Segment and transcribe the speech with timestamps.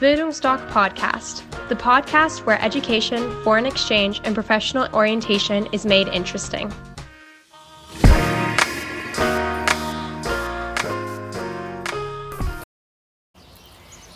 [0.00, 6.72] Bildungsdoc Podcast, the podcast where education, foreign exchange, and professional orientation is made interesting.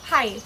[0.05, 0.41] Hi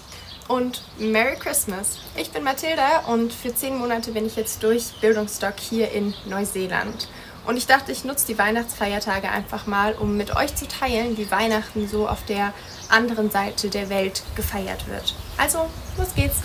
[0.49, 1.99] und Merry Christmas.
[2.15, 7.07] Ich bin Mathilda und für zehn Monate bin ich jetzt durch Bildungsdoc hier in Neuseeland.
[7.47, 11.31] Und ich dachte, ich nutze die Weihnachtsfeiertage einfach mal, um mit euch zu teilen, wie
[11.31, 12.53] Weihnachten so auf der
[12.89, 15.15] anderen Seite der Welt gefeiert wird.
[15.37, 16.41] Also, los geht's!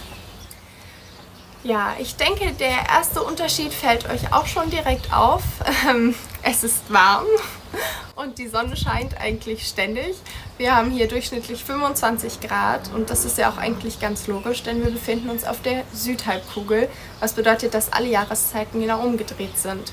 [1.65, 5.43] Ja, ich denke, der erste Unterschied fällt euch auch schon direkt auf.
[5.89, 7.27] Ähm, es ist warm
[8.15, 10.15] und die Sonne scheint eigentlich ständig.
[10.57, 14.85] Wir haben hier durchschnittlich 25 Grad und das ist ja auch eigentlich ganz logisch, denn
[14.85, 16.89] wir befinden uns auf der Südhalbkugel,
[17.19, 19.93] was bedeutet, dass alle Jahreszeiten genau umgedreht sind.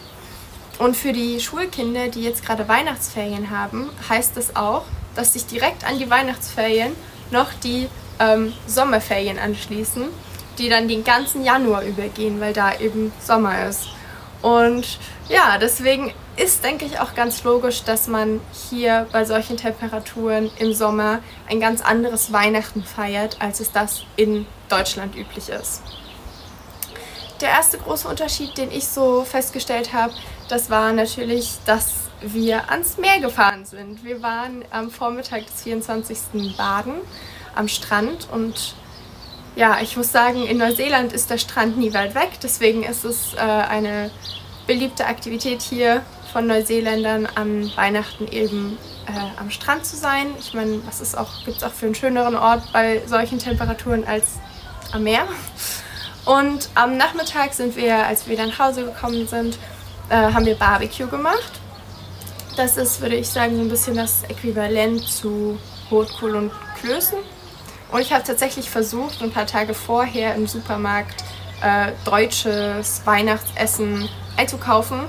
[0.79, 5.83] Und für die Schulkinder, die jetzt gerade Weihnachtsferien haben, heißt es auch, dass sich direkt
[5.83, 6.93] an die Weihnachtsferien
[7.31, 10.05] noch die ähm, Sommerferien anschließen,
[10.57, 13.89] die dann den ganzen Januar übergehen, weil da eben Sommer ist.
[14.41, 20.49] Und ja, deswegen ist, denke ich, auch ganz logisch, dass man hier bei solchen Temperaturen
[20.59, 25.81] im Sommer ein ganz anderes Weihnachten feiert, als es das in Deutschland üblich ist.
[27.41, 30.13] Der erste große Unterschied, den ich so festgestellt habe,
[30.49, 34.03] das war natürlich, dass wir ans Meer gefahren sind.
[34.03, 36.55] Wir waren am Vormittag des 24.
[36.57, 36.95] Baden
[37.55, 38.75] am Strand und
[39.55, 43.33] ja, ich muss sagen, in Neuseeland ist der Strand nie weit weg, deswegen ist es
[43.33, 44.11] äh, eine
[44.67, 46.01] beliebte Aktivität hier
[46.31, 50.27] von Neuseeländern an Weihnachten eben äh, am Strand zu sein.
[50.39, 54.05] Ich meine, was ist auch, gibt es auch für einen schöneren Ort bei solchen Temperaturen
[54.05, 54.25] als
[54.91, 55.27] am Meer.
[56.29, 59.57] Und am Nachmittag sind wir, als wir dann nach Hause gekommen sind,
[60.09, 61.59] äh, haben wir Barbecue gemacht.
[62.55, 65.57] Das ist, würde ich sagen, so ein bisschen das Äquivalent zu
[65.89, 67.17] Rotkohl und Klößen.
[67.91, 71.23] Und ich habe tatsächlich versucht, ein paar Tage vorher im Supermarkt
[71.63, 74.99] äh, deutsches Weihnachtsessen einzukaufen.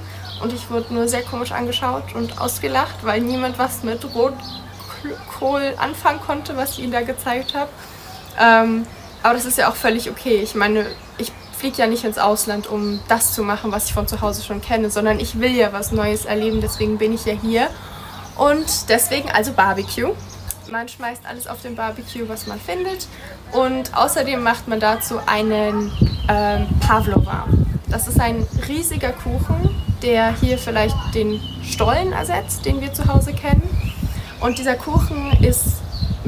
[0.43, 6.21] Und ich wurde nur sehr komisch angeschaut und ausgelacht, weil niemand was mit Rotkohl anfangen
[6.21, 7.69] konnte, was ich ihnen da gezeigt habe.
[8.41, 8.87] Ähm,
[9.23, 10.37] aber das ist ja auch völlig okay.
[10.37, 10.87] Ich meine,
[11.19, 14.43] ich fliege ja nicht ins Ausland, um das zu machen, was ich von zu Hause
[14.43, 17.69] schon kenne, sondern ich will ja was Neues erleben, deswegen bin ich ja hier.
[18.37, 20.15] Und deswegen also Barbecue.
[20.71, 23.07] Man schmeißt alles auf den Barbecue, was man findet.
[23.53, 25.93] Und außerdem macht man dazu einen
[26.29, 27.47] ähm, Pavlova.
[27.89, 29.69] Das ist ein riesiger Kuchen,
[30.03, 33.69] der hier vielleicht den Stollen ersetzt, den wir zu Hause kennen.
[34.41, 35.80] Und dieser Kuchen ist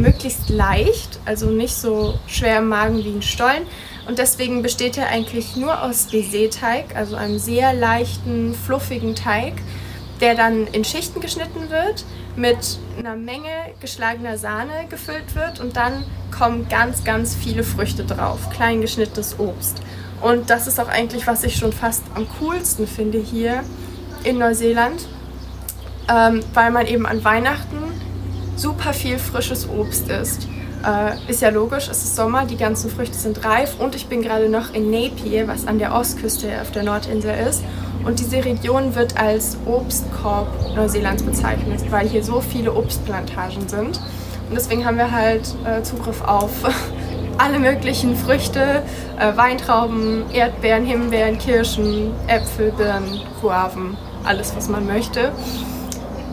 [0.02, 3.66] möglichst leicht, also nicht so schwer im Magen wie ein Stollen.
[4.06, 9.54] Und deswegen besteht er eigentlich nur aus Baiser-Teig, also einem sehr leichten, fluffigen Teig,
[10.20, 12.04] der dann in Schichten geschnitten wird,
[12.36, 13.48] mit einer Menge
[13.80, 16.04] geschlagener Sahne gefüllt wird und dann
[16.36, 19.82] kommen ganz, ganz viele Früchte drauf, klein geschnittenes Obst.
[20.20, 23.62] Und das ist auch eigentlich, was ich schon fast am coolsten finde hier
[24.24, 25.06] in Neuseeland,
[26.08, 27.81] ähm, weil man eben an Weihnachten
[28.56, 30.48] super viel frisches Obst isst.
[30.84, 34.20] Äh, ist ja logisch, es ist Sommer, die ganzen Früchte sind reif und ich bin
[34.20, 37.62] gerade noch in Napier, was an der Ostküste auf der Nordinsel ist.
[38.04, 44.00] Und diese Region wird als Obstkorb Neuseelands bezeichnet, weil hier so viele Obstplantagen sind.
[44.48, 46.50] Und deswegen haben wir halt äh, Zugriff auf
[47.38, 48.82] alle möglichen Früchte,
[49.20, 55.30] äh, Weintrauben, Erdbeeren, Himbeeren, Kirschen, Äpfel, Birnen, Guaven, alles was man möchte.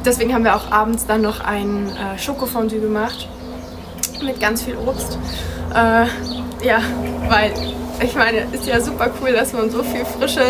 [0.10, 3.28] Deswegen haben wir auch abends dann noch ein äh, Schokofondue gemacht
[4.24, 5.20] mit ganz viel Obst.
[5.72, 6.82] Äh, ja,
[7.28, 7.54] weil
[8.02, 10.42] ich meine, ist ja super cool, dass man so viel frische,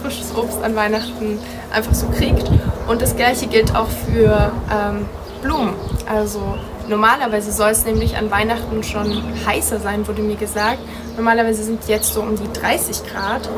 [0.00, 1.40] frisches Obst an Weihnachten
[1.74, 2.48] einfach so kriegt.
[2.86, 5.06] Und das gleiche gilt auch für ähm,
[5.42, 5.74] Blumen.
[6.08, 6.56] Also
[6.86, 10.78] normalerweise soll es nämlich an Weihnachten schon heißer sein, wurde mir gesagt.
[11.16, 13.48] Normalerweise sind jetzt so um die 30 Grad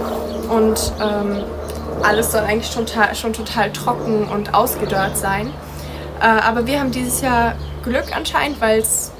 [0.48, 1.44] und ähm,
[2.02, 5.52] alles soll eigentlich schon, schon total trocken und ausgedörrt sein.
[6.20, 9.12] Äh, aber wir haben dieses Jahr Glück anscheinend, weil es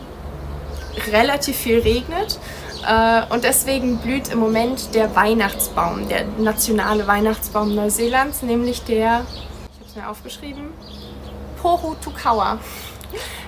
[1.10, 2.38] relativ viel regnet.
[2.86, 9.24] Äh, und deswegen blüht im Moment der Weihnachtsbaum, der nationale Weihnachtsbaum Neuseelands, nämlich der,
[9.72, 10.68] ich habe es mir aufgeschrieben,
[11.60, 12.58] Pohu Tukawa.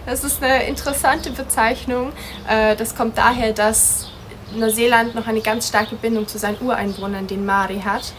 [0.07, 2.13] Das ist eine interessante Bezeichnung.
[2.49, 4.09] Äh, das kommt daher, dass
[4.55, 8.13] Neuseeland noch eine ganz starke Bindung zu seinen Ureinwohnern, den Maori, hat.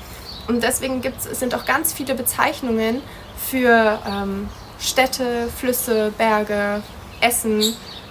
[0.47, 3.01] Und deswegen gibt's, sind auch ganz viele Bezeichnungen
[3.37, 4.49] für ähm,
[4.79, 6.81] Städte, Flüsse, Berge,
[7.21, 7.63] Essen,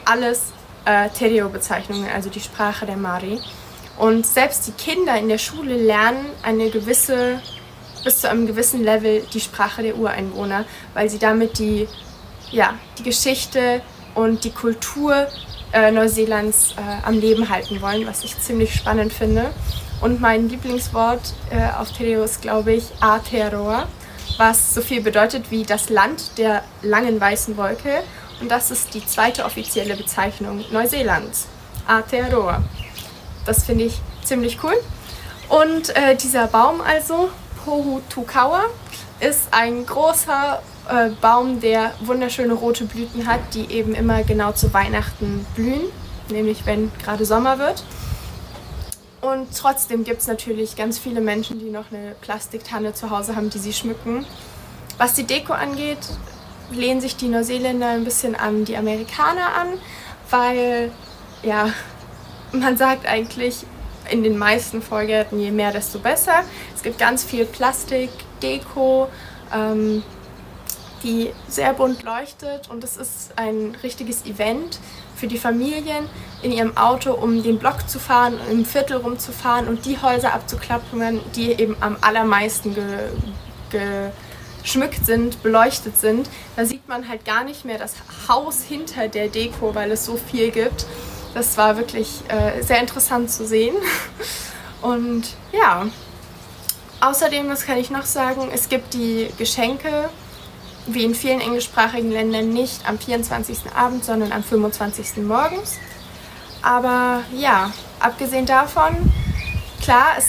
[0.04, 0.52] alles
[0.84, 3.40] äh, Tereo-Bezeichnungen, also die Sprache der Mari.
[3.98, 7.40] Und selbst die Kinder in der Schule lernen eine gewisse,
[8.02, 10.64] bis zu einem gewissen Level die Sprache der Ureinwohner,
[10.94, 11.86] weil sie damit die,
[12.50, 13.82] ja, die Geschichte
[14.14, 15.28] und die Kultur
[15.72, 19.50] äh, Neuseelands äh, am Leben halten wollen, was ich ziemlich spannend finde.
[20.00, 23.86] Und mein Lieblingswort äh, auf Tereo ist, glaube ich, Aotearoa,
[24.36, 28.02] was so viel bedeutet wie das Land der langen weißen Wolke.
[28.40, 31.46] Und das ist die zweite offizielle Bezeichnung Neuseelands.
[31.86, 32.62] Aotearoa.
[33.46, 34.74] Das finde ich ziemlich cool.
[35.48, 37.30] Und äh, dieser Baum also,
[37.64, 38.64] Pohutukawa,
[39.20, 44.72] ist ein großer äh, Baum, der wunderschöne rote Blüten hat, die eben immer genau zu
[44.74, 45.82] Weihnachten blühen,
[46.30, 47.84] nämlich wenn gerade Sommer wird.
[49.20, 53.50] Und trotzdem gibt es natürlich ganz viele Menschen, die noch eine Plastiktanne zu Hause haben,
[53.50, 54.26] die sie schmücken.
[54.98, 55.98] Was die Deko angeht,
[56.72, 59.68] lehnen sich die Neuseeländer ein bisschen an die Amerikaner an,
[60.30, 60.90] weil
[61.44, 61.68] ja,
[62.52, 63.64] man sagt eigentlich
[64.10, 66.42] in den meisten Vorgärten, je mehr, desto besser.
[66.74, 68.10] Es gibt ganz viel Plastik,
[68.42, 69.08] Deko,
[69.54, 70.02] ähm,
[71.02, 74.78] die sehr bunt leuchtet und es ist ein richtiges Event
[75.16, 76.08] für die Familien
[76.42, 81.20] in ihrem Auto, um den Block zu fahren, im Viertel rumzufahren und die Häuser abzuklappern,
[81.36, 84.10] die eben am allermeisten ge,
[84.62, 86.28] geschmückt sind, beleuchtet sind.
[86.56, 87.94] Da sieht man halt gar nicht mehr das
[88.28, 90.86] Haus hinter der Deko, weil es so viel gibt.
[91.34, 93.74] Das war wirklich äh, sehr interessant zu sehen.
[94.82, 95.86] Und ja,
[97.00, 98.50] außerdem, was kann ich noch sagen?
[98.52, 100.10] Es gibt die Geschenke,
[100.86, 103.72] wie in vielen englischsprachigen Ländern, nicht am 24.
[103.74, 105.18] Abend, sondern am 25.
[105.18, 105.78] morgens.
[106.62, 108.96] Aber ja, abgesehen davon,
[109.80, 110.26] klar, es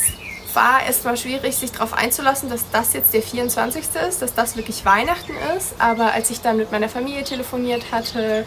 [0.56, 3.84] war erstmal schwierig, sich darauf einzulassen, dass das jetzt der 24.
[4.08, 5.76] ist, dass das wirklich Weihnachten ist.
[5.80, 8.46] Aber als ich dann mit meiner Familie telefoniert hatte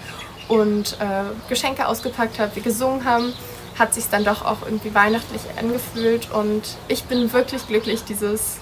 [0.49, 3.33] und äh, Geschenke ausgepackt habe, wir gesungen haben,
[3.79, 8.59] hat sich dann doch auch irgendwie weihnachtlich angefühlt und ich bin wirklich glücklich, dieses,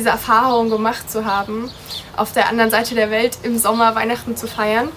[0.00, 1.70] diese Erfahrung gemacht zu haben,
[2.16, 4.88] auf der anderen Seite der Welt im Sommer Weihnachten zu feiern.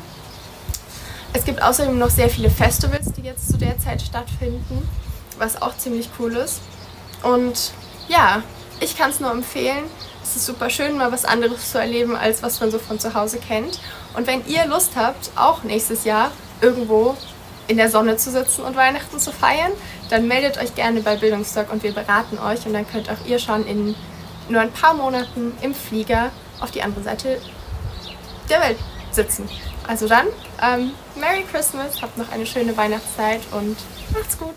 [1.33, 4.87] Es gibt außerdem noch sehr viele Festivals, die jetzt zu der Zeit stattfinden,
[5.37, 6.61] was auch ziemlich cool ist.
[7.21, 7.73] Und
[8.07, 8.43] ja,
[8.79, 9.83] ich kann es nur empfehlen.
[10.23, 13.13] Es ist super schön, mal was anderes zu erleben, als was man so von zu
[13.13, 13.81] Hause kennt.
[14.15, 17.17] Und wenn ihr Lust habt, auch nächstes Jahr irgendwo
[17.67, 19.73] in der Sonne zu sitzen und Weihnachten zu feiern,
[20.09, 23.39] dann meldet euch gerne bei Bildungsdoc und wir beraten euch und dann könnt auch ihr
[23.39, 23.95] schon in
[24.49, 27.41] nur ein paar Monaten im Flieger auf die andere Seite
[28.49, 28.77] der Welt
[29.11, 29.47] sitzen.
[29.87, 30.27] Also dann,
[30.61, 33.77] ähm, Merry Christmas, habt noch eine schöne Weihnachtszeit und
[34.13, 34.55] macht's gut.